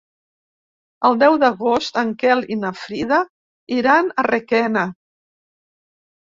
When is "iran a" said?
3.81-4.25